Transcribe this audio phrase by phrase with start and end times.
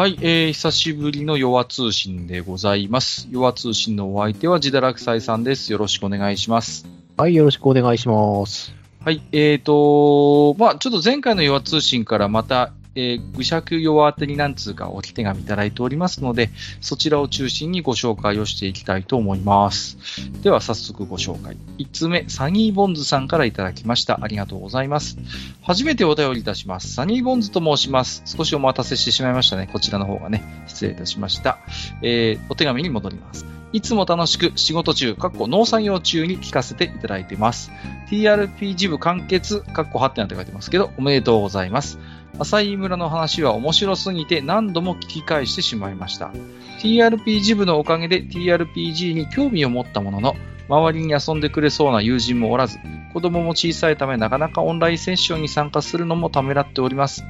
[0.00, 3.28] はい、えー、久しぶりの弱通信でございます。
[3.30, 5.70] 弱通信のお相手は自堕落斎さんです。
[5.72, 6.86] よろしくお願いします。
[7.18, 8.72] はい、よろしくお願いします。
[9.04, 19.96] はい、えーと、まあちょっと前回の弱通信からまた、えー、愚尺弱宛てに何通かお手紙いただいておりますので、そちらを中心にご紹介をしていきたいと思います。
[20.42, 21.56] では早速ご紹介。
[21.78, 24.20] 1つ目、サニーボンズさんからいただきました。
[24.22, 25.16] ありがとうございます。
[25.62, 26.92] 初めてお便りいたします。
[26.92, 28.22] サニーボンズと申します。
[28.26, 29.68] 少しお待たせしてしまいましたね。
[29.72, 31.58] こちらの方がね、失礼いたしました。
[32.02, 33.59] えー、お手紙に戻ります。
[33.72, 37.70] いつも楽しく仕事中、かっこ農作業中に聞かせていただいてます。
[38.10, 41.98] TRPG 部完結、かっこはってなって書いてますけど、おめでとうございます。
[42.38, 46.32] 浅井村の話は面白すぎて何度も聞き返してしまいました。
[46.80, 50.36] TRPG 部のおかげで TRPG に興味を持ったものの、
[50.68, 52.78] 周りに遊んでくれそうな友人もおらず、
[53.12, 57.24] 子供も小さいためなかなかオンラインセッションに参加するのもためらっております。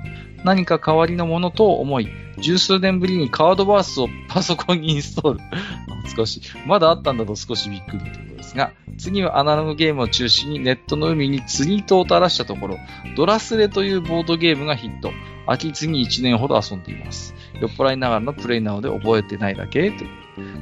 [0.45, 2.09] 何か代わりのものと思い、
[2.41, 5.41] 十数年ぶりにカードバースをパソコンにインストール。
[6.17, 12.79] 少し、まだあったんだと少しびっくりということですが、次はアナログゲームを中心にネットの海に釣り糸を垂らしたところ、
[13.17, 15.13] ドラスレというボードゲームがヒット。
[15.47, 17.35] 秋次に1年ほど遊んでいます。
[17.61, 20.11] 酔っ払いながらのプレイなので覚えてないだけという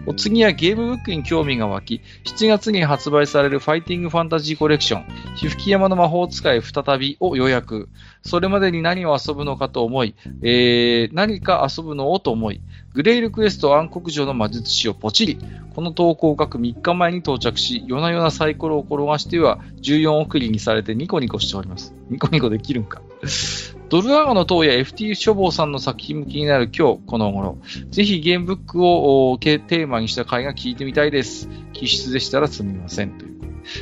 [0.06, 7.88] お次はゲームブックに興味が湧き、7月に発売されるファイティングファンタジーコレクション、ひふき山の魔法使い再びを予約。
[8.22, 12.60] それまでに何を遊ぶのかと思い、えー、何か遊ぶのをと思い、
[12.94, 15.38] グレイルクエスト暗黒城の魔術師をポチリ。
[15.74, 21.94] この投稿を書く3日前に到着し、夜な夜なサイコロを転がしては14送りにされてニコニコしております。
[22.10, 23.02] ニコニコできるんか。
[23.88, 27.58] ドルアガの塔や FT 書房さんの作品向きになる今日、この頃。
[27.90, 31.48] ぜひゲームブックをテーマにした回が聞いてみたいです。
[31.72, 33.12] 気質でしたらすみません。
[33.16, 33.38] という。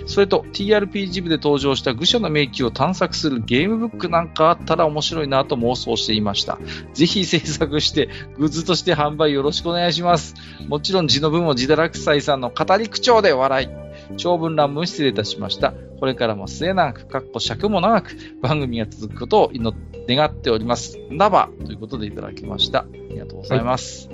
[0.07, 6.59] それと TRPG 部で登場した愚者の迷宮を探索するゲームブックなんかあったら面白いなと妄想していました。
[6.95, 10.35] ぜひ制作して、グッズとして販売よろしくお願いします。
[10.69, 13.69] もちろん字の文も自堕落斎さんの語り口調で笑い。
[14.17, 15.75] 長文乱文失礼いたしました。
[15.99, 20.99] これからも末永く、かっこ尺も長く、番組が続くことを祈っ願っております。
[21.11, 22.81] ナバということでいただきました。
[22.81, 24.09] ありがとうございます。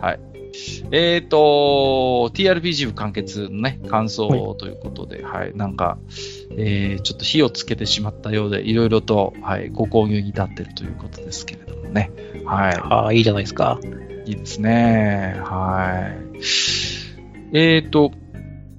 [0.00, 0.12] はい。
[0.12, 0.20] はい、
[0.90, 5.98] えっ、ー、と、TRPG 部完結のね、感想ということで、はい、はい、なんか、
[6.56, 12.10] えー、ちょっと火をつけてしまったようで、いろいろと、はい、ご購入に至っているということですけれどもね。
[12.44, 12.74] はい。
[12.74, 13.78] ああ、いいじゃないですか。
[14.26, 15.40] いいですね。
[15.42, 16.40] はい。
[17.52, 18.12] えっ、ー、と、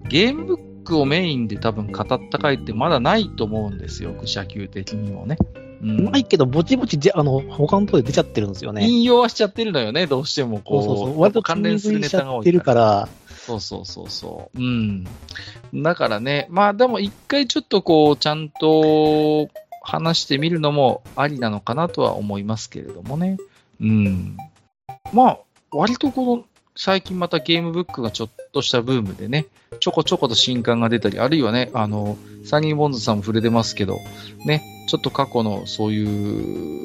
[0.07, 5.37] ゲームブックをメインで多分語った回ってまだないと思うんですよ、社級的にもね。
[5.81, 8.87] うん、ないけど、ぼちぼちあの、他のところで出ちゃってるんですよね。
[8.87, 10.83] 引用はしちゃってるのよね、どうしてもこう。
[10.83, 13.09] そうそうそう割と関連するネタが多いから。
[13.45, 14.59] そうそうそうそう。
[14.59, 15.07] うん。
[15.73, 19.49] だからね、まあでも一回ちょっとこう、ちゃんと
[19.81, 23.37] 話してみるのもありなのかなとは思いますけれどもね。
[23.79, 24.37] うん。
[25.11, 25.39] まあ、
[25.71, 26.45] 割とこの、
[26.75, 29.47] 最近またゲームブックがちょっとしたブームでね、
[29.79, 33.99] ちょこちょこと新刊が出たり、あるいはね、あの、サニーボンズさんも触れてますけど、
[34.45, 36.03] ね、ちょっと過去のそうい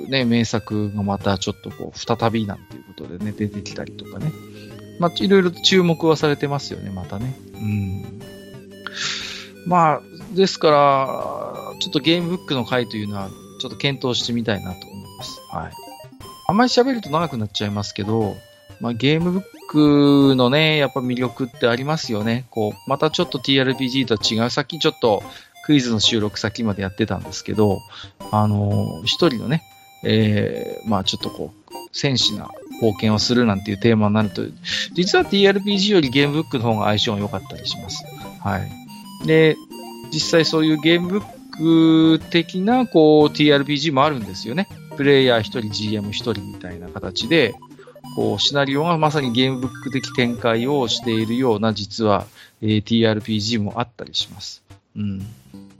[0.06, 4.32] うね、名作がまたちょっとこう、再びなんていうことでね、出てきたりとかね。
[4.98, 7.34] まあ、いろいろ注目はされてますよね、またね。
[7.54, 8.20] うん。
[9.66, 10.00] まあ、
[10.34, 13.30] ですから、ちょっとゲームブックの回というのは、
[13.60, 15.40] ちょっと検討してみたいなと思います。
[15.50, 15.72] はい。
[16.48, 18.36] あんまり喋ると長くなっちゃいますけど、
[18.80, 22.46] まあ、ゲームブックのね、やっぱ魅力ってありますよね。
[22.50, 24.50] こう、またちょっと TRPG とは違う。
[24.50, 25.22] さっきちょっと
[25.64, 27.80] クイズの収録先までやってたんですけど、
[28.30, 29.62] あのー、一人のね、
[30.04, 32.48] えー、まあちょっとこう、戦士な
[32.82, 34.42] 冒険をするなんていうテーマになると、
[34.92, 38.04] 実は TRPG よりゲームブックの方が相性が良かったりします。
[38.40, 39.26] はい。
[39.26, 39.56] で、
[40.12, 44.68] 実際そういうゲームブック的なこう TRPG もあるんですよね。
[44.96, 47.54] プレイヤー一人、GM 一人みたいな形で、
[48.16, 52.26] こう、シナリオがまさにゲームブック的展開をしているような、実は、
[52.62, 54.62] えー、TRPG もあったりします。
[54.96, 55.18] うん。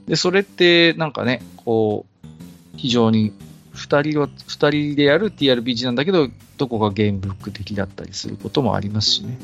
[0.07, 2.29] で、それって、なんかね、こう、
[2.77, 3.33] 非常に、
[3.73, 6.29] 二人は、二人でやる TRPG なんだけど、
[6.59, 9.39] どこかゲームブック的だったりすることもありますしね。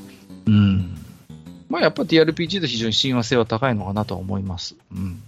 [0.46, 0.94] うん。
[1.70, 4.76] まあ、やっぱ TRPG と非常に親和性は高いのかなとは思います。
[4.94, 5.22] うん。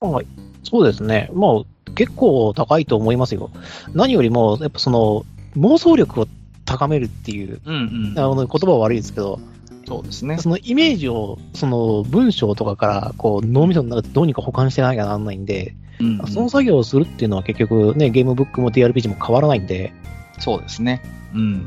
[0.00, 0.26] はい。
[0.64, 1.30] そうですね。
[1.32, 3.50] まあ、結構高いと思いますよ。
[3.94, 5.24] 何よりも、やっぱその、
[5.56, 6.28] 妄想力を
[6.70, 9.40] 高めるっていう、うんうん、あの言葉は悪いですけど、
[9.88, 10.38] そうですね。
[10.38, 19.92] そのイメージを、その文章とかから、こう、脳みその中でどうにか保管してなきゃならないんで、うんうん、その作業をするっていうのは結局ね、ゲームブックも TRPG も変わらないんで。
[20.38, 21.02] そうですね。
[21.34, 21.66] うん。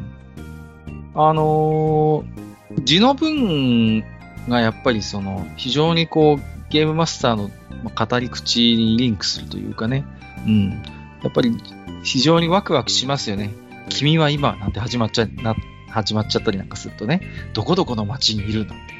[1.15, 4.05] あのー、字の文
[4.47, 7.49] がやっぱりその、非常にこう、ゲームマスターの
[7.93, 10.05] 語り口にリンクするというかね、
[10.47, 10.69] うん。
[11.23, 11.57] やっぱり
[12.03, 13.53] 非常にワクワクしますよね。
[13.89, 15.55] 君は今なんて始まっちゃ、な、
[15.89, 17.21] 始まっちゃったりなんかするとね、
[17.53, 18.93] どこどこの街にいるなんて。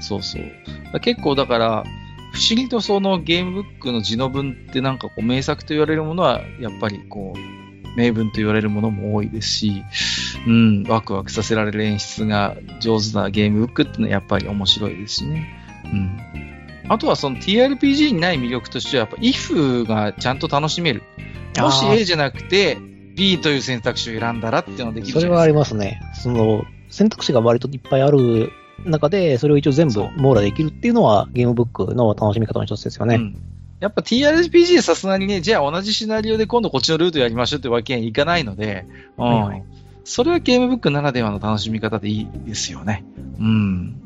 [0.00, 1.00] そうそう。
[1.00, 1.84] 結構だから、
[2.32, 9.84] 不思議とそのゲームブックの字の文ってなんかこう名作と言われるものは、やっぱりこう、名文と言われるものも多いですし、
[10.46, 15.48] うん、ワクワクさせられる演出が上手なゲームブックってのはやっぱり面白いですしね。
[15.84, 16.20] うん。
[16.88, 21.02] あとはその TRPG にない魅力としては、やっぱ if がちゃんと楽しめる。
[21.58, 22.78] もし A じゃなくて
[23.20, 26.00] B という選択肢を選んだらっていうのができるそれはありますね。
[26.14, 28.50] その、選択肢が割といっぱいある
[28.84, 33.16] 中で、それを一応全部網羅できるっていうのは、ゲームブックの楽しみ方の一つですよね。
[33.16, 33.36] うん。
[33.78, 38.86] やっぱ TRPG でさすがにね、じゃあ同じシナリオで今度こっちのルートやりましょうってわけにはいかないので、
[39.18, 39.24] うん。
[39.24, 39.64] はいはい
[40.02, 43.04] それはゲームブックならではの楽しみ方でいいですよね。
[43.38, 44.00] うん。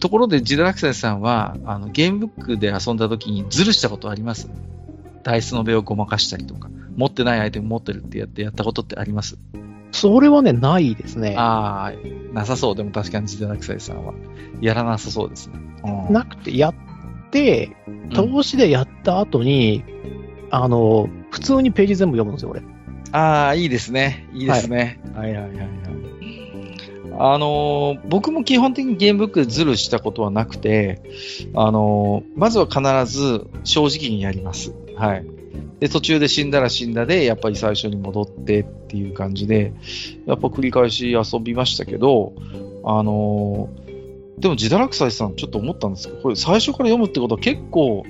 [0.00, 4.50] ところで、ジダラクセンさんは、あの、ゲームブックで遊んだ時にズルしたことあります？
[5.22, 6.70] ダイスの目をごまかしたりとか、
[7.00, 9.38] 持ってないアイテム持ってるってやってやったことってあります？
[9.92, 11.34] それはね、ないですね。
[11.36, 12.76] ああ、なさそう。
[12.76, 14.14] でも確かにジダラクセンさんは。
[14.60, 15.58] やらなさそうですね。
[15.82, 16.74] うんなくて、やっ
[17.30, 19.84] て、うん投資でやった後に、
[20.50, 22.62] あの、普通にページ全部読むんですよ、俺。
[23.12, 24.28] ああ、いいですね。
[24.32, 25.00] いいですね。
[25.14, 25.70] はい、はい、はいはい
[27.22, 31.02] あのー僕も基本的にゲームブックでズルしたことはなくて、
[31.54, 34.72] あのーまずは必ず正直にやります。
[34.96, 35.26] はい。
[35.80, 39.72] で、途中で死んだら死んだで、やっぱり最初に戻ってっていう感じで、
[40.26, 42.32] やっぱ繰り返し遊びましたけど、
[42.84, 43.90] あのー
[44.40, 48.04] でも、ジダラクサイさん、ちょっと思ったんですけど、これ最初から読むってことは結構、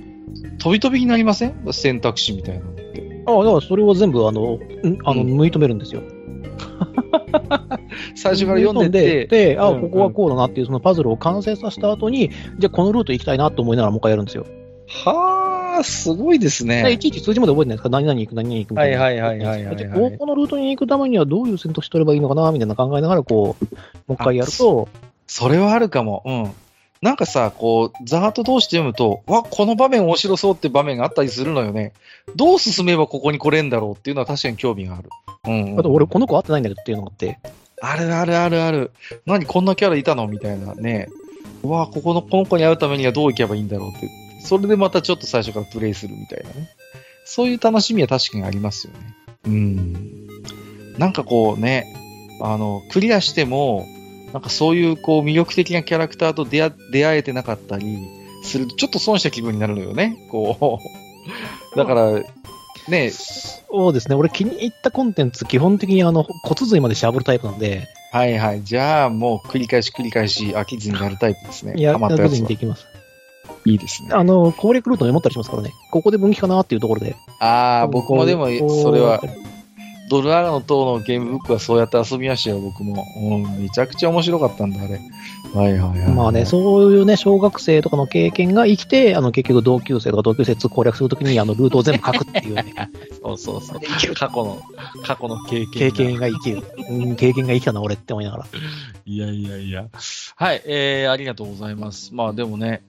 [0.60, 1.54] 飛び飛びになりません？
[1.72, 3.22] 選択肢みたいなのって。
[3.26, 4.58] ああ、だからそれを全部、あの、ん
[5.04, 6.02] あの、うん縫い止めるんですよ。
[8.14, 14.46] 最初から読んでて、で、あ、うんここはこうだなっていう、そのパズルを完成させた後に、じゃあこのルート行きたいなと思いながらもう一回やるんですよ。
[14.86, 16.98] はあ、すごいですでいね。
[16.98, 17.88] ちいち数字まで覚えてないですか？
[17.88, 19.00] 何々行く、何々行くみたいな。
[19.00, 23.64] はいはいはいはいはいはいじゃあここのルートに行くためにはどういう選択肢取ればいいのかなみたいな考えながら、こう、
[24.06, 24.88] もう一回やると、
[25.26, 26.22] それはあるかも。
[26.26, 26.52] うん。
[27.02, 31.94] なんかさ、こう、ざーっと通して読むと、わ、この場面面白そうって場面があったりするのよね。
[32.36, 35.08] どう進めばここに来れんだろうっていうのは確かに興味がある。
[35.46, 37.38] うん、あと俺この子会ってないんだけどっていうのがあって、
[37.80, 38.90] あるあるあるある。
[39.24, 40.26] 何こんなキャラいたの？
[40.26, 41.08] みたいなね。
[41.62, 44.10] うわ、ここの、この子に会うためにはどう行けばいいんだろうって。
[44.44, 46.70] それでまたちょっと最初からプレイするみたいなね。
[47.24, 49.14] そういう楽しみは確かにありますよね。
[49.46, 50.28] うん。
[50.98, 51.86] なんかこうね、
[52.42, 53.86] あの、クリアしても、
[54.32, 57.98] なんかそういうこう魅力的なキャラクターと出会出会えてなかったり
[58.42, 60.16] すると、ちょっと損した気分になるのよね。
[60.30, 61.76] こう。
[61.76, 62.22] だから、
[62.88, 68.64] ね、そうですね、俺気に入ったコンテンツ、基本的にあの骨髄までしゃぶるタイプなんで、はいはい。
[68.64, 71.74] じゃあもう繰り返し繰り返し飽きずにやるタイプですね。
[71.76, 72.56] いや、ハマったやつはやずにで。
[72.56, 72.86] きます。
[73.64, 74.10] いいですね。
[74.12, 77.16] あの、攻略ルートメモったりしますからね、ここで分岐かなっていうところで。
[77.38, 79.20] ああ、僕もでも、それは、
[80.10, 83.06] ドルアラの塔のゲームブックはそうやって遊びましたよ、僕も。
[83.16, 85.00] うん、めちゃくちゃ面白かったんだ、あれ。
[85.54, 86.12] はいはいはい。
[86.12, 92.74] まあね、そういうね、小学生とかの経験が生きて、あの、結局同級生とか同級生攻略するときに、あの、ルートを全部書くっていうね、
[93.22, 94.14] そうそうそう。
[94.14, 94.60] 過去の、
[95.04, 95.96] 過去の経験経が。
[95.96, 96.62] 験が生きる。
[96.88, 98.46] うん、経験が生きたな、俺って思いながら。
[99.06, 99.86] いやいやいや。
[100.34, 102.12] はい、えー、ありがとうございます。
[102.14, 102.82] まあでもね、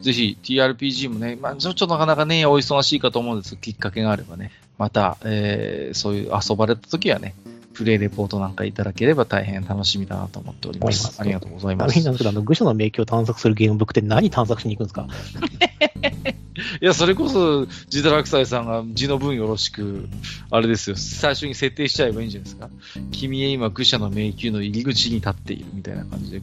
[0.00, 7.34] ぜひ TRPG もね、まあちょっとなかなかね、お忙しいかと思うんですけど、きっかけがあればね、また、えー、そういう遊ばれた時はね、
[7.74, 11.20] プレイレポートなんかいただければ大変楽しみだなと思っております。
[11.20, 11.86] ありがとうございあます。
[11.88, 15.06] の日なんですけど、あの、愚者の迷宮を探索するゲームブックって何探索しに行くんですか？
[16.80, 20.08] いや、それこそ、ジダラクサイさんが字の分よろしく、
[20.50, 22.68] あれですよ、最初に設定しちゃえばいいんじゃないですか。
[23.12, 26.42] 君へ今、愚者の迷宮の入り口に立っているみたいな感じで、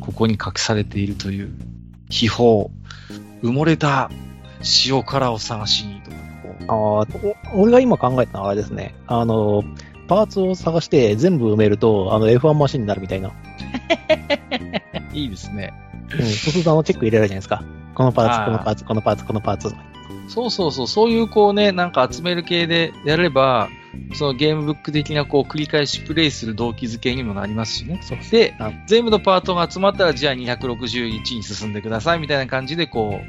[0.00, 1.50] ここに隠されているという、
[2.10, 2.66] 秘宝、
[3.42, 4.10] 埋もれた
[4.86, 6.10] 塩辛を探しにと
[6.68, 7.06] あ
[7.54, 8.94] 俺が今考えたのはあれですね。
[9.06, 9.62] あの、
[10.08, 13.32] パーツを探して全部埋めると、あの、F1 マシンになるみたいな。
[15.12, 15.72] いいですね。
[16.12, 17.64] うん、そうするとあの、チェック入れられるじゃないですか。
[17.94, 19.74] このパーツ、このパーツ、このパーツ、このパーツ。
[20.28, 23.68] そうそうそう、そういうこうね、なんか集める系でやれば、
[24.14, 28.00] そのゲームブック的なこう繰り返しプレイする動機づけにもなりますしね。
[28.30, 33.20] であ、全部のパートが集まったら、じゃあ261に進んでくださいみたいな感じでこ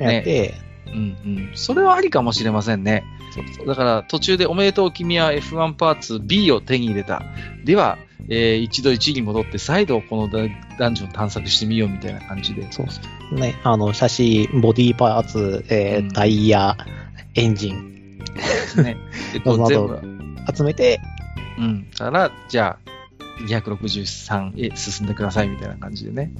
[0.00, 0.54] う、やって、
[0.86, 1.50] うんうん。
[1.54, 3.04] それはありかもしれませんね。
[3.66, 7.22] だから途中でおめでとう君は F1 パーツ B を手に入れた。
[7.64, 7.98] では、
[8.28, 10.48] えー一度1に戻って再度このダ
[10.78, 12.70] ダンジョン探索してみようみたいな感じで。
[12.70, 13.34] そうそう。
[13.34, 16.76] ね、あの、シャシー、ボディパーツ、えーうんタイヤ、
[17.34, 18.18] エンジン、
[18.76, 18.96] ね。
[19.32, 20.00] で、こう なる全部、
[20.56, 21.00] 集めて、
[21.58, 21.86] うん。
[21.96, 22.91] から、じゃあ、
[23.40, 26.32] 263へ進んでくださいみたいな感じでね。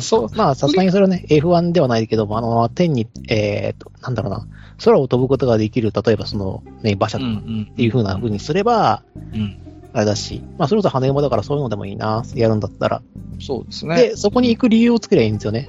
[0.00, 4.46] そうまあ、さすがにそれはね、F1 ではないけども、あの、天に、えーと、なんだろうな、
[4.84, 7.68] 空を飛ぶことができる、例えばその、ね、馬車とかん。
[7.72, 9.58] っていう風な風にすれば、うん。
[9.92, 13.02] あれだし、まあ、それこそ羽馬だからそういうのでもいいな、やるんだったら。
[13.40, 13.96] そうですね。
[13.96, 15.68] で、そこに行く理由を作ればいいんですよね。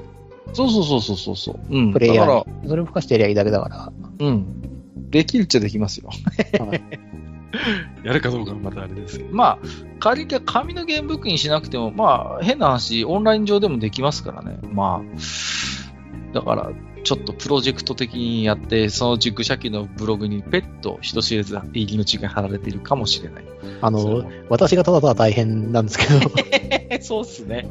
[0.54, 1.60] そうそうそうそうそうそう。
[1.70, 1.94] うん。
[1.94, 2.70] プレイヤーに。
[2.70, 3.76] それを付加してやりゃいいだけだから。
[3.78, 5.10] ら、うん。
[5.10, 6.10] できるっちゃできますよ。
[6.60, 7.09] はい
[8.04, 9.36] やるかどうかはまたあれですけど。
[9.36, 9.60] まあ、
[10.00, 14.58] 仮に紙のゲームブックにしなくても、まあ、変な話、オンライン上でもできますからね。
[14.72, 16.72] まあ、だから、
[17.04, 23.46] ちょっとプロジェクト的にやって、そのうち愚者機のブログにペット人知れず入り口が貼られているかもしれない。
[23.82, 26.32] あの、私がただただ大変なんですけど、
[27.02, 27.68] そうっすね。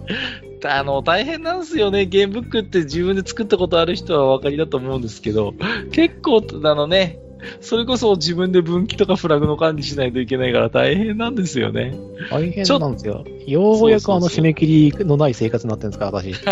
[0.65, 2.07] あの、大変なんですよね。
[2.07, 5.55] ゲームブックって自分で作ったことある人はお分かりだと思うんですけど、
[5.93, 7.19] 結構、あのね、
[7.61, 11.95] それこそ自分で分岐とかフラグの管理しないといけないから大変なんですよね。
[12.31, 13.25] 大変なんですよ。
[13.47, 16.35] ようやくあの締め切りのない生活になってるんですから、私。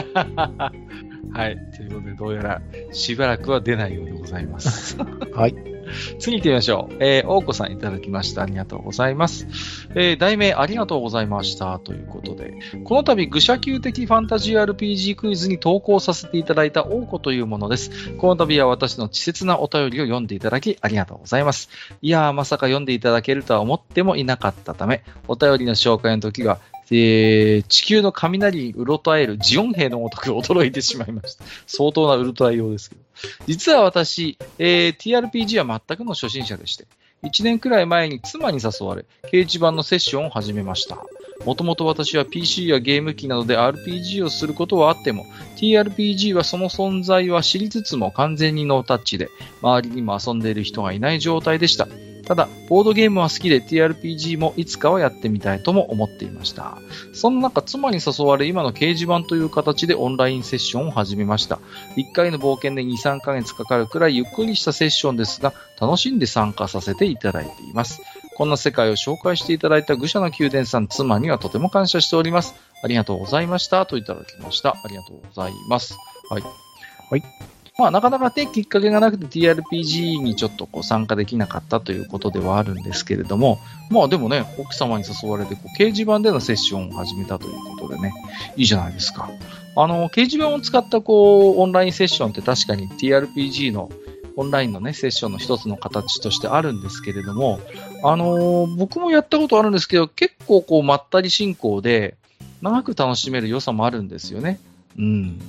[1.32, 1.56] はい。
[1.76, 2.62] ということで、どうやら
[2.92, 4.96] しばらくは出ないようでございます。
[5.34, 5.75] はい。
[6.18, 6.96] 次行ってみましょう。
[7.00, 8.42] えー、大子さんいただきました。
[8.42, 9.46] ありがとうございます。
[9.94, 11.78] えー、題名ありがとうございました。
[11.78, 18.10] ということで、この度、愚者級的ファンタジー RPG クイズに投稿させていただいた大子というものです。
[18.18, 21.68] この度は私の稚拙なお便りを読んでいただきありがとうございます。
[22.02, 26.58] いやー、まさか読んでいただけるとは思ってもいなかったため、お便りの紹介の時は、
[26.90, 31.44] えー地球の雷にうろたえるジオン兵のごとく驚いてしまいました。
[31.66, 33.05] 相当なウルトラ用ですけど。
[33.46, 36.86] 実は私、えー TRPG は全くの初心者でして、
[37.22, 40.98] 1年くらい前に妻に誘われ、掲示板のセッションを始めました。
[41.44, 45.24] もともと私は PC やゲーム機などで RPG をすることはあっても、
[45.56, 49.28] TRPG はその存在は知りつつも完全にノータッチで、
[49.62, 51.88] 周りにも遊んでいる人がいない状態でした。
[52.26, 56.76] ただ、ボードゲームは好きで TRPG もいつかはやってみたいとも思っていました。
[57.12, 61.60] そんな中、妻に誘われ今の掲示板という形でオンラインセッションを始めました。
[61.96, 68.02] 1回の冒険で2、3ヶ月かかるくらいゆっくりしたセッションですが、楽しんで参加させていただいています。
[68.36, 72.54] こんな世界を紹介していただいた愚者の宮殿さん、妻にはとても感謝しております。
[72.82, 73.86] ありがとうございました。
[73.86, 74.70] といただきました。
[74.70, 75.96] ありがとうございます。
[76.28, 76.42] はい。
[76.42, 77.55] はい。
[77.78, 83.58] まあ、なかなかね、きっかけがなくて TRPG にちょっとこう参加できなかったということではあるんですけれども、
[83.90, 88.14] まあでもね、奥様に誘われてこう掲示板でのセッションを始めたということでね、
[88.56, 89.28] いいじゃないですか。
[89.76, 93.90] あの、掲示板を使ったこう、オンラインセッションって確かに TRPG の
[94.36, 97.60] オンラインのね、セッションの一つの形としてあるんですけれども、
[98.02, 102.16] あのー僕もやったことあるんですけど、結構こう、まったり進行で、
[102.62, 104.58] 長く楽しめる良さもあるんですよね。
[104.98, 105.40] うん。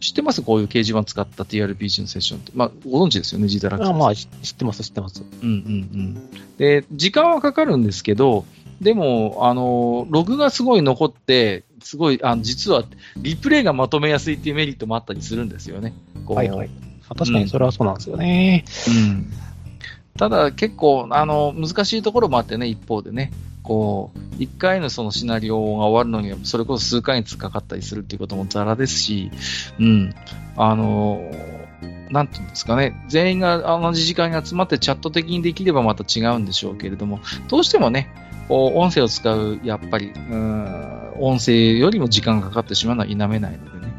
[0.00, 0.42] 知ってます？
[0.42, 2.52] こういう掲示板使った TRPG のセッションって。
[2.54, 5.22] まあ、ご存知ですよね、ジダラクあまあ、知知ってます、知ってます。
[5.42, 6.30] うんうんうん。
[6.58, 8.44] で、時間はかかるんですけど、
[8.80, 12.84] でも、あの、ログがすごい残って、すごい、あの実は、
[13.16, 15.94] リプレイがまとめやすいっていうメリットもあったりするんですよね。
[16.26, 16.70] はいはい。
[17.08, 18.64] あ確かにそれはそうなんですよね。
[18.88, 19.32] うん。
[20.16, 23.32] ただ、結構、あの、難しいところもあってね、一方でね、
[23.68, 29.30] こう、一回のそのシナリオが終わるのに、それこそ数ヶ月かかったりするっていうこともザラですし、
[29.78, 30.14] うん。
[30.56, 31.30] あの、
[32.10, 38.08] なんていうんですかね、全員が同じ時間に集まってチャット的にできればまた違うんでしょうけれども、どうしてもね、
[38.48, 43.92] こう音声を使う、やっぱり、うん、音声よりも時間がかかってしまうのは否めないのでね。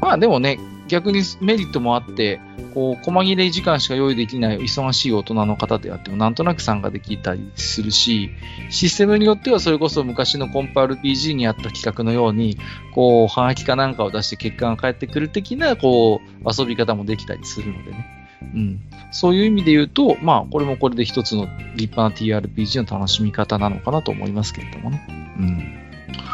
[0.00, 2.40] まあでもね、逆にメリットもあって、
[2.74, 8.30] こう、細切れ時間しか用意できない忙しい大人の方であっても、なんとなく参加できたりするし、
[8.70, 12.58] システムによってはそれこそ昔のコンパ RPG にあった企画のように、
[12.94, 18.06] こう、ハガキかなんかを出して結果が返ってくる的な、こう、遊び方もできたりするのでね。
[18.42, 18.80] うん。
[19.10, 25.06] そういう意味で言うと、まあ、これもこれで一つの立派な TRPG の楽しみ方なのかなと思いますけれどもね。
[25.38, 25.84] うん。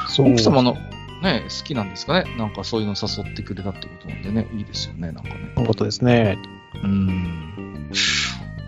[0.09, 0.77] そう奥様の
[1.23, 2.37] ね、好きなんですかね。
[2.37, 5.53] なんかそういうの誘ってくれたってことなんでね、いいですよね、なんかね。
[5.55, 6.39] そういうことですね。
[6.83, 7.91] うん。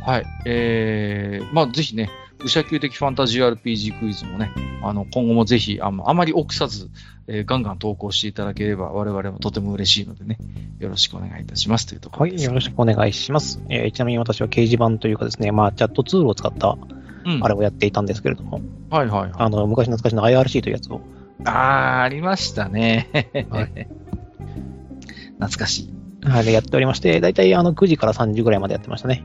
[0.04, 0.24] はい。
[0.46, 4.50] えー、まあぜひね、武者級的ファンタジー RPG クイズもね、
[4.82, 6.90] あの、今後もぜひ、あのあまり臆さず、
[7.28, 10.38] えーガンガン投稿していただければ、我々もとても嬉しいのでね、
[10.80, 12.46] よろしくお願いいたしますというとこはい、ろです。
[12.46, 13.62] よろしくお願いします。
[13.68, 16.76] えーちなみに私は掲示板というかですね、まあ、チャットツールを使った
[17.24, 17.44] うん。
[17.44, 19.32] あれをやっていたんですけれども、はいはいはい。
[19.34, 21.00] あの、昔懐かしの IRC というやつを、
[21.44, 23.08] あー、ありましたね。
[23.50, 23.66] は
[25.38, 25.94] 懐かしい。
[26.24, 29.24] はい、やっておりまして、だいたいあの9時から3時ぐらいまでやってましたね。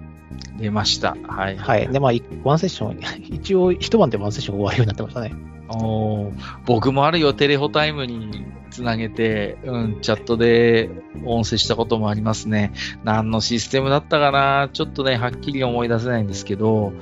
[0.59, 1.15] 出ました。
[1.27, 1.57] はい。
[1.57, 1.87] はい。
[1.87, 2.99] で、まあ、いワンセッション、
[3.35, 5.33] 一応一晩でワンセッション終わるようになってましたね。
[5.69, 6.31] おー
[6.65, 10.89] 僕もあるよ、テレホタイムにつなげて、うん、チャットで
[11.25, 12.71] 音声したこともありますね。
[13.03, 14.69] 何のシステムだったかな？
[14.71, 16.93] ちょっとね、はっきり思い出せないんですけど、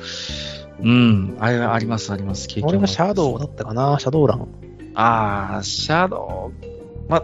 [0.82, 2.48] うん、あれはあります、あります。
[2.48, 4.48] 経験俺がシャドウだったかな、シャドウラン。
[4.96, 7.10] ああ、シャドウ。
[7.10, 7.24] ま、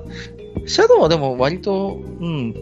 [0.65, 2.53] シャドウはでも割と、うん、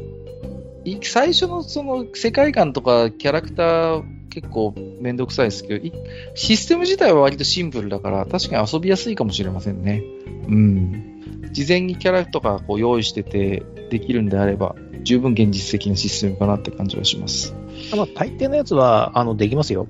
[0.86, 5.92] い最初のその世界観とかキャラクター結構めんどくさいですけど、い
[6.36, 10.04] システム自体は割とシンプルだから、確かに遊びやすいかもしれませんね。
[10.48, 11.50] うん。
[11.52, 17.56] 事前にキャラとかこう用意しててできるんであれば、十分現実的なシステムかなって感じはします。
[17.96, 19.88] まあ、大抵のやつは、あの、できますよ。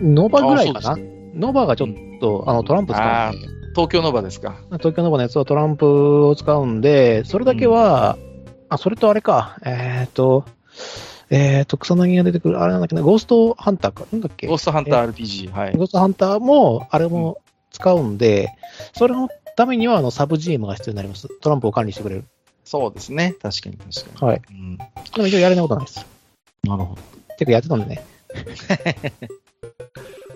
[0.00, 0.98] ノバぐらいかな。
[1.34, 1.88] ノバがちょっ
[2.20, 4.56] と、あの、トランプ使うんで、東京ノバですか？
[4.78, 8.18] 東京ノバのやつはトランプを使うんで、それだけは、
[8.68, 10.44] あ、それとあれか、えっ、と、
[11.30, 14.46] えっ、と、草薙が出てくる、あれなんだっけな、ゴーストハンターか、なんだっけ？
[14.46, 15.50] ゴーストハンター RPG。
[15.50, 15.84] はいゴ。
[15.84, 17.38] ーストハンターも、あれも
[17.70, 18.50] 使うんで、
[18.94, 21.28] それのためには、あの、サブ GM が必要になります。
[21.40, 22.24] トランプを管理してくれる。
[22.64, 23.34] そうですね。
[23.42, 24.32] 確かに確かに。
[24.32, 24.42] はい。
[24.50, 24.76] うん。
[24.76, 24.84] で
[25.18, 26.06] も一応やれないことないです。
[26.64, 27.00] なるほど。
[27.38, 28.04] てかやってたんでね。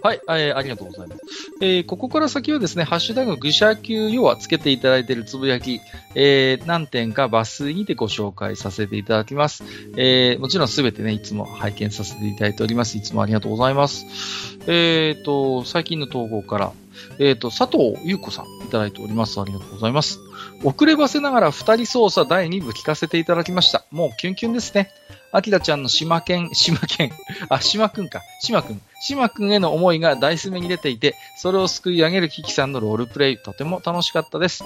[0.07, 1.23] はい、えーありがとうございます。
[1.61, 5.81] えーここから先はですね、ハッシュタグ、愚者級要はつけていただいているつぶやき、
[6.15, 9.65] えー何点か抜粋にてご紹介させていただきます。
[9.97, 12.97] えーもちろんすべてね、いつも拝見させていただいております。
[12.97, 14.07] いつもありがとうございます。
[14.69, 16.73] えっ、と、最近の投稿から、
[17.19, 19.41] えっ、と、佐藤優子さんいただいております。
[19.41, 20.21] ありがとうございます。
[20.63, 23.85] 遅ればせながら二人操作第2部聞かせていただきました。
[23.91, 24.89] もうキュンキュンですね。
[25.33, 27.11] アキラちゃんの島県、島県、
[27.49, 28.81] あ、島くんか、島くん。
[29.03, 34.65] 島くんへの思いが大ス目に出ていて、それを救い上げるキキさんのロールプレイ、とても楽しかったです。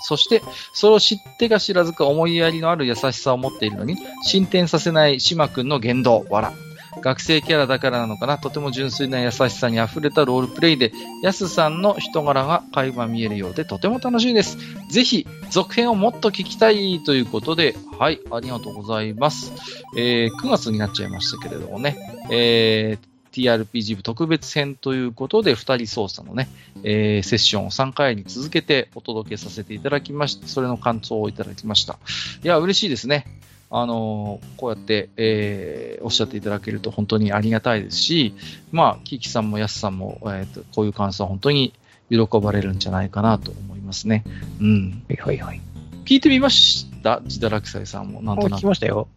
[0.00, 0.42] そして、
[0.74, 6.52] それを知ってか知らずか思いやりのある優しさを持っているのに、進展させない島くんの言動、わら。
[7.00, 10.92] 学生キャラだからなのかな、とても純粋な優しさに溢れたロールプレイで、
[11.22, 14.58] ヤスさんの人柄が垣間見えるようで、とても楽しいです。
[14.90, 19.52] ぜひ、続編をもっと聞きたいということで、はい、ありがとうございます。
[19.96, 21.96] えー9月になっちゃいましたけれどもね、
[22.30, 26.48] えー TRPG 部特別編ということで、二人操作のね、
[26.82, 31.98] えーセッションを3回に続けてお届けさせていただきまして、それの感想をいただきました。
[32.44, 33.24] いや、嬉しいですね。
[33.70, 38.34] あのーこうやって、えーおっしゃっていただけると本当にありがたいですし、
[38.72, 41.74] まあ、キキさんもヤスさんも、えーとこういう感想は本当に
[42.10, 44.24] 喜ばれるんじゃないかなと思いますね。
[44.60, 45.02] うん。
[45.08, 45.60] はいはいはい。
[46.06, 47.20] 聞いてみました？
[47.24, 48.66] 自堕落斎さんも、なんとなく聞き。
[48.66, 49.08] ましたよ。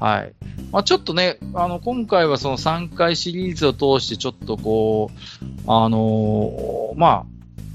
[0.00, 0.34] はい。
[0.72, 7.26] まあ、ちょっとね、あの、今回はその3回シリーズを通してちょっとこう、あのーまあ、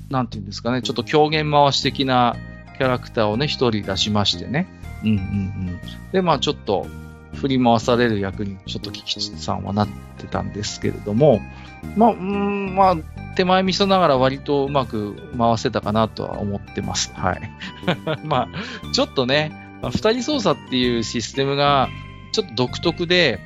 [0.10, 2.36] なんていうんですかね、ちょっと狂言回し的な
[2.78, 4.68] キャラクターをね、一人出しましてね。
[5.04, 5.80] うんうんうん。
[6.12, 6.88] で、まあちょっと
[7.36, 11.42] 振り回される役にちょっとキキさんはなってたんですけれども、
[11.96, 12.96] まあ、うん、まあ、
[13.36, 17.14] 手前味噌ながら割とうまく回せたかなとは思ってます。
[17.16, 17.52] はい。
[18.26, 19.52] まあ、ちょっとね、
[19.84, 21.88] 二人操作っていうシステムが
[22.32, 23.40] ちょっと独特で、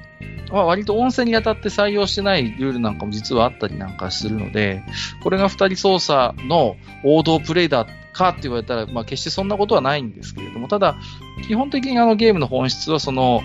[0.52, 4.84] まあ、割と音声に当たって採用してないルールなんかも実はあったりなんかするので、
[5.24, 10.96] これが二人操作の王道プレイだかって言われたら、まあ決してそんなことはないんですけれども、ただ、
[11.48, 13.41] 基本的にあのゲームの本質はその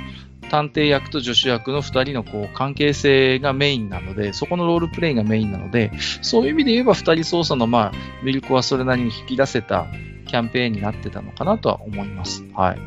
[0.51, 5.90] 探偵役と助手役の二人のこう関係性がメインなので、そこのロールプレイがメインなので、
[6.22, 9.87] そういう意味で言えば二人操作のまあ魅力はそれなりに引き出せた
[10.27, 12.44] キャンペーンになってたのかなとは思います。
[12.55, 12.79] はい。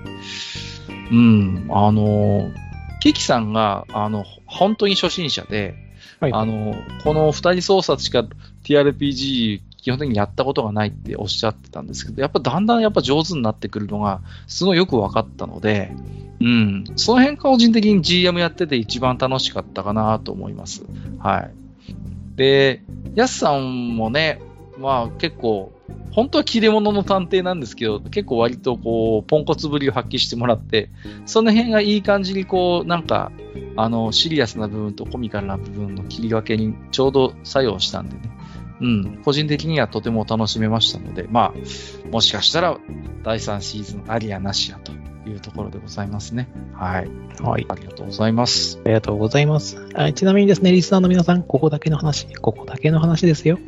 [1.11, 2.51] うん、あの、
[3.01, 5.75] キキさんが、あの、本当に初心者で、
[6.19, 8.25] はいあの、この二人操作しか
[8.63, 15.91] TRPG 基本的にやったことがないっておっしゃってたんですけど、やっぱだんだんやっぱ上手になってくるのがすごいよく分かったので、
[16.39, 20.83] うん、その辺個人的に GM やってて一番楽しかったかなと思います。
[21.17, 21.51] はい。
[22.35, 22.83] で、
[23.15, 24.39] ヤスさんもね、
[24.77, 25.73] まあ結構、
[26.11, 30.89] 本当は切れ者の探偵なんですけど、結構割とこう、ポンコツぶりを発揮してもらって、
[31.25, 33.31] その辺がいい感じにこう、なんか、
[33.77, 38.31] あの、シリアスな部分とコミカルな部分の切り分けにちょうど作用したんでね。
[38.81, 42.79] うん、個人的にはとても楽しめましたので、まあ、もしかしたら
[43.23, 44.91] 第3シーズンありやなしやと
[45.29, 46.49] いうところでございますね。
[46.73, 47.09] はい。
[47.41, 47.65] はい。
[47.69, 48.79] ありがとうございます。
[48.83, 49.77] ありがとうございます。
[49.93, 53.59] あちなみにですね、リスナーの皆さん、ここだけの話、ここだけの話ですよ。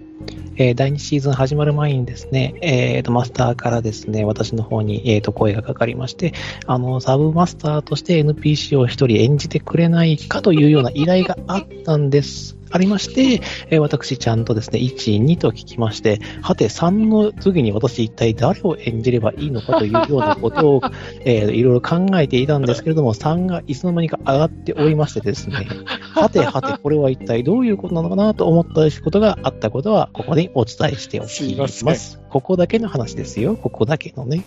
[0.56, 6.34] えー第2シーズン始まる前にですね、えーと、マスターからですね、私の方に、えーと、声がかかりまして、
[6.68, 12.58] あの、サブマスターとして NPC を1人演じてくれないかというような依頼があったんです。
[12.74, 20.82] ありまして、えー私ちゃんとですね、1、2と聞きまして、はて3の次に私一体誰を演じればいいのかというようなことを、
[21.24, 25.68] えーいろいろ考えていたんですけれども、3がいつの間にか上がっておりましてですね、
[26.16, 32.20] はてはて、これは一体どういうことなのかなと思ったことがあったことは、ここにお伝えしておきます。
[32.30, 33.56] ここだけの話ですよ。
[33.56, 34.44] ここだけのね。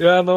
[0.00, 0.32] いや、あの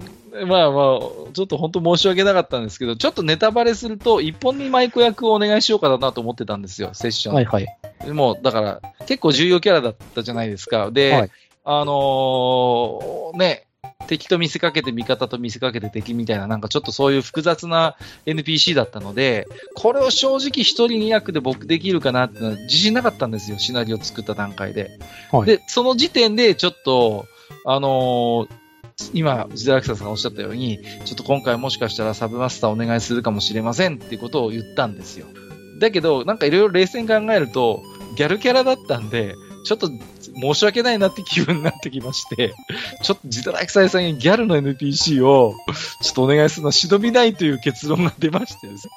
[0.00, 7.34] ーまあまあ、ちょっと本当申し訳なかったんですけど、ちょっとネタバレすると、一本にマイク役をお願いしようかなと思ってたんですよ、セッション。
[7.34, 7.66] はいはい。
[8.10, 10.90] もう、だから、結構重要キャラだったじゃないですか。
[10.90, 11.30] で、はい
[11.68, 13.66] あのーね、
[14.06, 24.98] 敵と見せかけて味方と見せかけて敵みたいな、なんかちょっとそういう複雑な NPC だったので、これを正直一人二役で僕できるかなってのは自信なかったんですよ、シナリオ作った段階で。
[25.32, 27.26] はいで、その時点でちょっと、
[27.64, 28.48] あのー
[29.12, 35.26] 今、ジダラクサさんがおっしゃったように、ちょっと今回もしかしたらサブマスターお願いするかもしれませんっていうことを言ったんですよ。
[35.78, 37.82] だけど、なんかいろいろ冷静に考えると、
[38.16, 39.90] ギャルキャラだったんで、ちょっと
[40.40, 42.54] 申し訳ないなって気分になってきまして、
[43.02, 45.54] ちょっとジダラクサイさんにギャルの NPC を
[46.02, 48.92] ちょっとお願いするのは忍びないという結論が出ましてですね。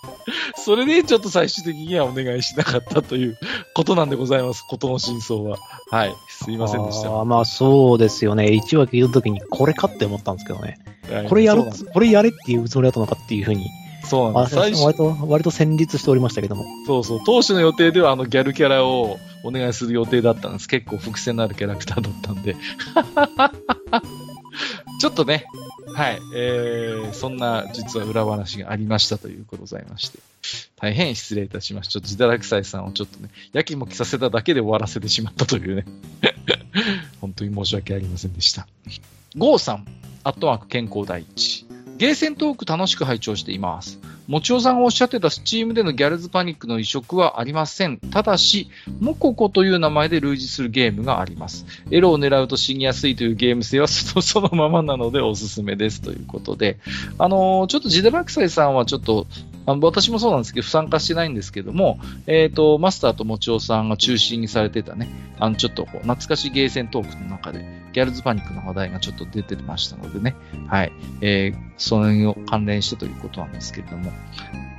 [0.56, 3.38] それでちょっと最終的にはお願いしなかったという
[3.74, 4.66] ことなんでございます。
[4.68, 5.58] ことの真相は。
[5.90, 6.16] はい。
[6.28, 7.10] すいませんでした。
[7.10, 8.46] あーまあそうですよね。
[8.46, 10.80] 1話聞いたときにこれかって思ったんですけどね。
[10.84, 13.70] はいこれやるそうなんで、これやれっていうつもりだったのかっていうふうに、す
[14.10, 14.56] そうなんあです。
[14.56, 16.66] 最初割と、割と戦慄しておりましたけども。
[16.88, 17.20] そうそう。
[17.26, 20.68] 当初の予定ではあのギャルキャラをお願いする予定だったんです。
[20.68, 22.56] 結構伏線のあるキャラクターだったんで。
[25.00, 25.46] ちょっとね、
[25.94, 26.20] はい。
[26.36, 30.20] えー、そんな実は裏話がありましたということでございまして。
[30.78, 31.94] 大変失礼いたしました。
[31.94, 35.86] ちょっと自堕落斎さんをちょっとね、やきもきさせただけで終わらせてしまったというね。
[37.22, 38.68] 本当に申し訳ありませんでした。
[39.38, 39.86] ゴーさん、
[40.24, 41.69] アットマーク健康第一。
[42.00, 44.00] ゲーセントーク楽しく拝聴しています。
[44.26, 47.98] もちおさんがおっしゃってたスチームでのギャルズパニックの移植はありません。
[47.98, 48.70] ただし、
[49.02, 51.66] モココという名前で類似するゲームがあります。
[51.92, 56.80] エロを狙うと死にやすいというゲーム性はそのままなのでおすすめですということで、
[57.18, 59.28] あのーちょっとジデラクサイさんはちょっと、
[59.70, 70.36] あの私もそうなんですけど、参加してないんですけども、えっ、と、マスターともちおさんが中心にされてたね、あの、ちょっとこう、懐かしいゲーセントークの中で、ギャルズパニックの話題がちょっと出てましたのでね、
[70.68, 74.12] はい、えー、それを関連してということなんですけれども、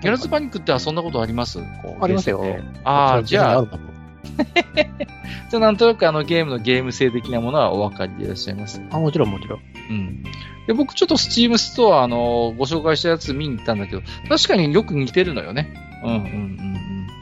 [0.03, 1.61] ギャルズパニックってそんなことあります？
[2.00, 2.44] ありますよ
[2.83, 3.66] ああ、じゃあ、
[5.50, 8.83] じゃあなんとなくあのゲームのゲーム性的なものはお分かりでいらっしゃいます？
[8.90, 9.61] あ、もちろんもちろん。
[9.90, 10.24] うん。
[10.70, 15.74] で、僕ちょっとスチームストア、あの、ご紹介したやつ見に行ったんだけど、確かによく似てるのよね。
[16.04, 16.26] うんうんうん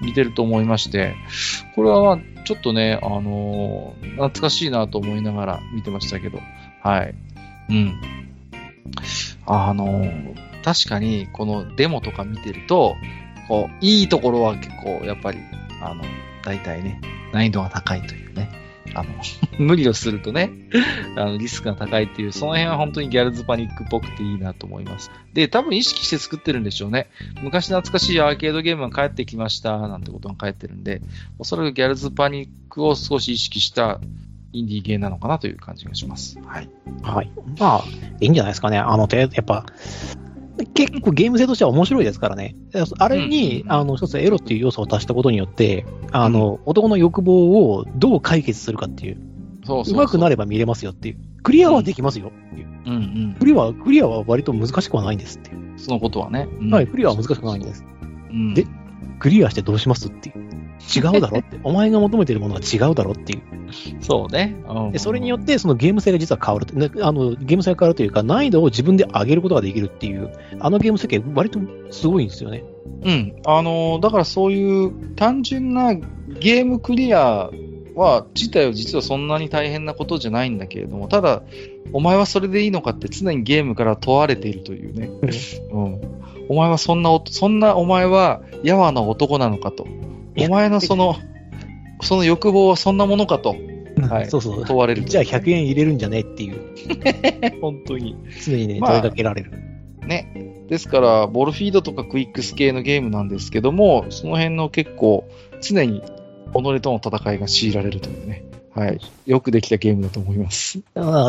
[0.02, 0.06] うん。
[0.08, 1.14] 似てると思いまして、
[1.74, 6.40] これはまあ、ちょっとね、あのー懐かしいなと思いながら見てましたけど、
[6.82, 7.14] はい。
[7.70, 7.98] うん。
[9.46, 12.96] あのー確かに、このデモとか見てると、
[13.48, 15.38] こう、いいところは結構、やっぱり、
[15.82, 16.04] あの、
[16.44, 17.00] 大体ね、
[17.32, 18.50] 難易度が高いというね。
[18.94, 19.08] あの、
[19.58, 20.52] 無理をするとね、
[21.16, 25.10] あの、リスクが高いっていう、その辺は本当にギャルズパニックっぽくていいなと思います。
[25.32, 27.08] で、多分意識して作ってるんでしょうね。
[27.42, 31.02] 昔懐かしいアーケードゲームが帰ってきました、なんてことが帰ってるんで、
[31.38, 34.00] おそらくギャルズパニックを少し意識した
[34.52, 36.38] インディーゲーなのかなという感じがします。
[36.40, 36.68] はい。
[37.02, 37.30] はい。
[37.58, 37.84] まあ、
[38.20, 38.78] いいんじゃないですかね。
[38.78, 39.66] あの、てやっぱ、
[40.74, 42.56] 結構ゲーム性としては面白いですからね。
[42.98, 43.64] あれに、
[43.96, 49.18] 一つエロっていう要素を足したことによって、あの、男の欲望をどう解決するかっていう、
[49.64, 50.30] そうそううまくなる。
[50.30, 51.18] れば見れますよっていう。
[51.42, 52.66] クリアはできますよっていう。
[52.86, 53.36] うんうん。
[53.38, 55.78] クリアは、クリアは割と難しくはないんですっていう。
[55.78, 56.48] そのことはね。
[56.60, 57.84] うんはい、クリアは難しくないんです。
[58.30, 58.66] うんで
[59.18, 60.67] クリアしてどうしますっていう。
[60.94, 61.58] 違うだろって。
[61.64, 63.40] お前が求めてるものは違うだろっていう。
[64.00, 64.56] そうね。
[64.68, 66.66] うんで、それによって、そのゲーム性が実は変わる
[67.02, 71.60] あの、ゲーム性が変わるというか、難易度を自分で上げることができるっていう、あのゲーム設計、割と
[71.90, 72.64] すごいんですよね。
[73.02, 73.34] うん。
[73.44, 77.50] あのーだからそういう単純なゲームクリア
[77.94, 81.42] は、自体は実はそんなに大変なことじゃないんだけれども、ただ、
[81.92, 85.10] お前はそれでいいのかって常にゲームから問われているというね。
[85.72, 86.00] うん。
[86.48, 89.86] お前はそんなお、そんなお前は、やわな男なのかと。
[90.38, 91.16] お前のその、
[92.00, 93.56] その欲望はそんなものかと
[94.06, 94.64] はいそうそう。
[94.64, 95.08] 問われると。
[95.08, 96.60] じゃあ100円入れるんじゃねっていう、
[97.60, 98.16] 本当に。
[98.44, 99.52] 常にね、まあ問いかけられる。
[100.06, 100.64] ね。
[100.68, 105.28] ですから、ボルフィードとかクイックス系のゲームなんですけども、その辺の結構、
[105.60, 108.44] 常に己との戦いが強いられるというね。
[108.74, 109.00] はい。
[109.26, 110.80] よくできたゲームだと思います。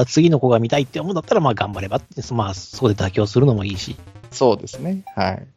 [0.08, 3.95] 次の子が見たいって思うんだったら、まあ頑張ればって、まあそこで妥協するのもいいし。
[4.30, 5.04] そうですね。
[5.15, 5.48] はい。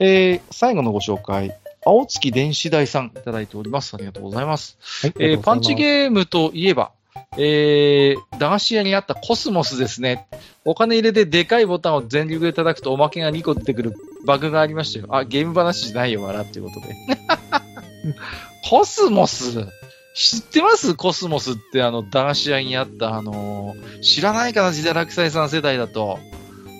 [0.00, 1.54] えー、最後のご紹介。
[1.84, 3.94] 青月電子台さんいただいております。
[3.94, 4.76] ありがとうございます。
[5.02, 5.14] はい。
[5.18, 6.92] えーパンチーゲームといえば、
[7.36, 10.26] えー、駄菓子屋にあったコスモスですね。
[10.64, 13.94] お金入れてでかいボタンを全力で叩くとおまけが2個出てくる
[14.26, 15.06] バグがありましたよ。
[15.10, 16.94] あ、ゲーム話じゃないよ、笑っていうことで。
[18.68, 19.66] コスモス？
[20.14, 20.94] 知ってます？
[20.94, 26.18] コスモスってあの、駄菓子屋にあった、あのー知らないかな、ジダラクサイさん世代だと。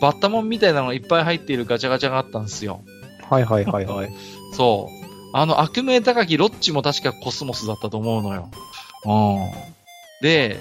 [0.00, 2.82] バッタモンみたいなのがいっぱい入っているガチャガチャがあったんですよ。
[3.28, 4.12] はいはいはいはい。
[4.52, 5.08] そう。
[5.32, 8.48] あの、悪名高きロッチも確かコスモスだったと思うのよ。
[9.04, 9.50] うん。
[10.22, 10.60] で、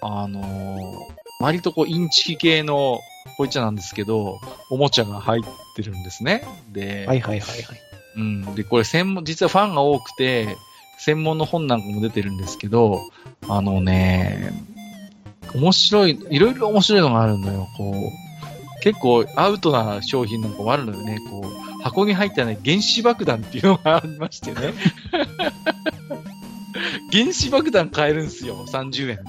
[0.00, 3.00] あのー割とこう、インチキ系の
[3.36, 5.42] こいつなんですけど、おもちゃが入っ
[5.76, 6.42] てるんですね。
[6.72, 7.80] で、はいはいはいはい。
[8.16, 8.54] うん。
[8.56, 10.56] で、これ専門、実はファンが多くて、
[10.98, 13.08] 専門の本なんかも出てるんですけど、
[13.48, 14.52] あのね、
[15.54, 17.68] 面白い、いろいろ面白いのがあるのよ。
[17.76, 21.20] こう、結構アウトな商品なんかもあるのよね。
[21.30, 24.74] こう、箱に入ったね、原子爆弾っていうのがありましてね。
[27.10, 28.66] 原子爆弾買えるんですよ。
[28.66, 29.22] 30円で。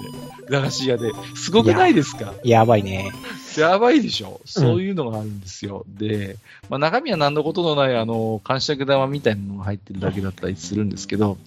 [0.50, 1.12] 駄菓子屋で。
[1.36, 2.34] すごくないですか？
[2.44, 3.10] やばいね。
[3.58, 5.86] やばいでしょそういうのがあるんですよ。
[5.88, 6.38] うん、で、
[6.70, 11.38] まあ、中身は何のことのない、あの、感触玉みたいなのが入ってるだけだったりするんですけど、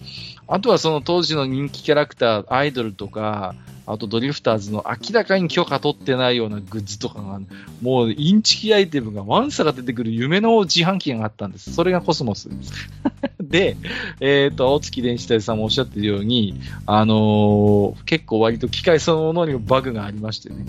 [0.47, 7.39] あとはその当時の人気キャラクター、アイドルとか、あとドリフターズの明らかに許可取ってないようなグッズとかが、
[7.81, 11.73] もうインチキアイテムがワンサが出てくる夢の自販機があったんです。
[11.73, 12.73] それがコスモスです。
[13.41, 13.77] で、
[14.19, 20.65] えっ、ー、と、青月電子体さんもおっしゃってるように、あのー、結構割と機械そのものにもバグがありましてね。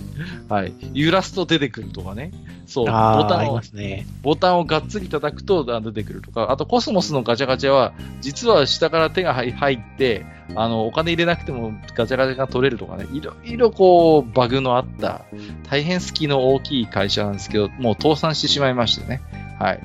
[0.49, 0.73] はい。
[0.93, 2.31] 揺らすと出てくるとかね。
[2.67, 10.25] そう、ボタンを、ね、ボタンをがっつり叩くと出てくるとか、あとコスモスのガチャガチャは、実は下から手が入って、
[10.55, 15.25] あの、お金入れなくてもガチャガチャが取れるとかね、いろいろこう、バグのあった、
[15.69, 19.21] 大変好きの大きい会社なんですけど、もう倒産してしまいましてね。
[19.59, 19.79] はい。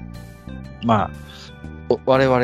[0.85, 1.11] ま
[1.89, 2.39] あ、我々、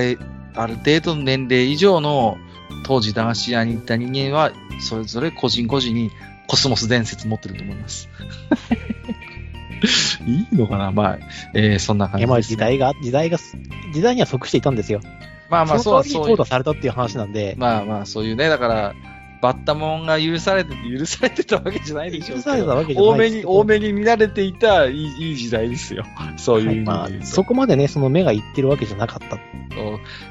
[0.55, 2.39] ある程度の年齢以上の
[2.85, 6.11] 当時駄菓子屋に行った人間は、それぞれ個人個人に
[6.49, 8.09] コスモス伝説持ってると思います。
[10.27, 10.91] いいのかな？
[10.91, 11.19] まあ、
[11.55, 12.43] えー、そんな感じです、ね。
[12.43, 13.39] 時代が、時代が、
[13.93, 15.01] 時代には即していたんですよ。
[15.51, 16.27] まあまあ、そうそう。
[16.27, 17.55] 淘汰されたっていう話なんで。
[17.59, 18.95] まあまあ、そういうね、だから、
[19.43, 26.05] バッタモンが許されてて、許されてたわけじゃないでしょ許されたわけじゃない多めに、多めに見られていたいいいい時代ですよ。
[26.37, 29.39] そういう意味で、はいまあ、そこまでね、その目がいってるわけじゃなかった。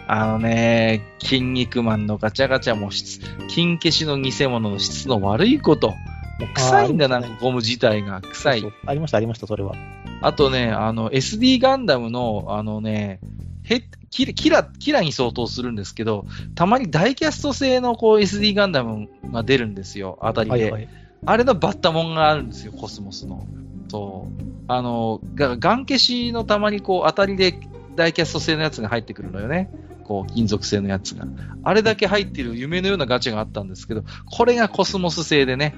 [0.08, 5.89] あのね、筋肉マンのガチャガチャも質、金消しの偽物の質の悪いこと。
[5.89, 8.62] もう臭いんだ、なんかゴム自体が臭い。
[8.62, 9.74] そうそうありました、ありました、それは。
[10.22, 13.20] あとね、あの、SD ガンダムの、あのね、
[13.63, 13.82] へ
[14.15, 16.25] キラ、キラ、キラに相当するんですけど、
[16.56, 20.56] たまにダイキャスト製のこう SD ガンダムが出るんですよ、あたりで。
[20.56, 20.89] はいはい、
[21.25, 23.45] あれのバッタモンがあるんですよ、コスモスの。
[23.89, 24.43] そう。
[24.69, 27.60] あの、ガン消しのたまにこう当たりで
[27.97, 29.69] ダイキャスト製のやつが入ってくるのよね。
[30.06, 31.28] こう、金属製のやつが。
[31.63, 35.75] あれだけ入ってる夢のようなガチャがあったんですけど、これがコスモス製でね、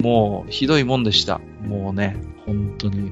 [0.00, 1.40] もうひどいもんでした。
[1.66, 3.10] もうね、本当に。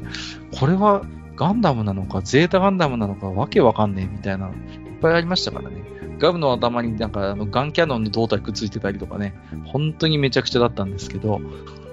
[0.57, 1.03] これは
[1.39, 4.53] ガンダムなのか、ゼータガンダムなのか、わけわかんねえみたいな、いっ
[5.01, 5.85] ぱいありましたからね。
[6.19, 11.41] ガブの頭になんかあのガンキャノンの胴体くっついてたりとかね、本当にめちゃくちゃだったんですけど、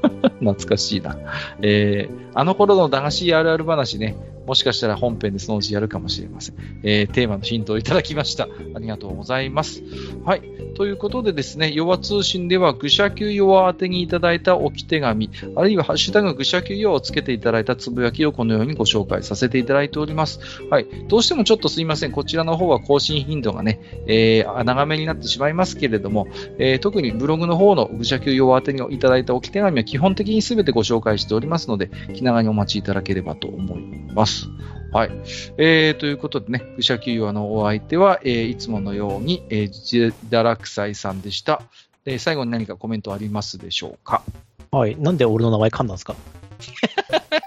[0.39, 1.17] 懐かしいな。
[1.61, 6.55] えー、あの頃の駄菓子あるある話ね、もしかしたら本編でそのうちやるかもしれません。
[6.83, 8.47] えー、テーマのヒントをいただきました。
[8.75, 9.81] ありがとうございます。
[10.23, 10.41] はい。
[10.75, 20.39] ということでですね、弱通信では、愚者級弱宛てにいただいた置き手紙、あるいはハッシュタグ愚者級弱をつけていただいたつぶやきをこのようにご紹介させていただいております。
[20.69, 20.85] はい。
[21.07, 22.11] どうしてもちょっとすいません。
[22.11, 26.27] こちらの方は更新頻度がね、えー、長めになってしまいますけれども、
[26.59, 33.81] えー、特にブログの方の愚者級弱宛てにいただいた置き手紙は基基本的に全てご紹介しておりますので、気長にお待ちいただければと思い
[34.13, 34.49] ます。
[34.91, 35.11] はい。
[35.57, 41.61] えー、ということでね、愚者級のお相手は、えー、いつものように、えー、ジダラクサイさんでした。
[42.05, 44.21] えー、最後に何かコメントありますでしょうか？
[44.69, 44.97] はい。
[44.99, 46.13] なんで俺の名前噛んだんですか？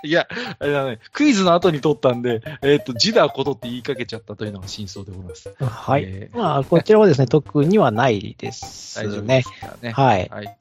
[0.05, 5.55] いや、あれだね、クイズの後に取ったんで、えっ、ー、と、ジダことって言いかけちゃったというのが真相でございます。
[5.59, 6.05] はい。
[6.07, 9.09] えー、まあ、こちらはですね、特にはないですね。
[9.09, 9.23] 大
[9.83, 9.91] ね。
[9.91, 10.29] はい。
[10.31, 10.57] はい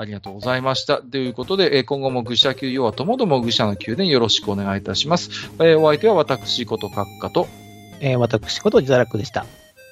[0.00, 0.98] ありがとうございました。
[0.98, 5.50] ということで、今後も愚者級要はともども愚者の宮殿よろしくお願いいたします。
[5.54, 7.48] えー、お相手は私こと閣下と、
[7.98, 9.44] えー、私こと自堕落でした。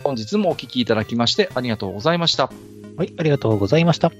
[0.04, 2.50] 本日もお聞きいただきましてありがとうございました。
[2.96, 4.12] はい、ありがとうございました。